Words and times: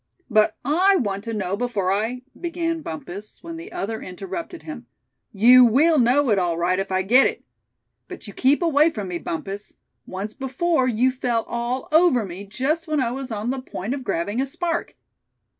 '""But 0.31 0.57
I 0.65 0.95
want 0.95 1.23
to 1.25 1.31
know 1.33 1.55
before 1.55 1.91
I" 1.91 2.23
began 2.45 2.81
Bumpus, 2.81 3.43
when 3.43 3.55
the 3.57 3.71
other 3.71 4.01
interrupted 4.01 4.63
him. 4.63 4.87
"You 5.31 5.63
will 5.63 5.99
know 5.99 6.35
all 6.39 6.57
right, 6.57 6.79
if 6.79 6.91
I 6.91 7.03
get 7.03 7.27
it. 7.27 7.43
But 8.07 8.25
you 8.25 8.33
keep 8.33 8.63
away 8.63 8.89
from 8.89 9.09
me, 9.09 9.19
Bumpus. 9.19 9.75
Once 10.07 10.33
before, 10.33 10.87
you 10.87 11.11
fell 11.11 11.43
all 11.43 11.87
over 11.91 12.25
me, 12.25 12.45
just 12.47 12.87
when 12.87 12.99
I 12.99 13.11
was 13.11 13.29
on 13.29 13.51
the 13.51 13.61
point 13.61 13.93
of 13.93 14.03
grabbing 14.03 14.41
a 14.41 14.47
spark. 14.47 14.95